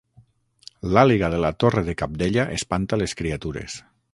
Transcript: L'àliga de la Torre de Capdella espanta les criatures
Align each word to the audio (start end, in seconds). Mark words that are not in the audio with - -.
L'àliga 0.95 1.29
de 1.35 1.43
la 1.45 1.51
Torre 1.65 1.83
de 1.91 1.97
Capdella 2.01 2.47
espanta 2.59 3.01
les 3.03 3.17
criatures 3.21 3.79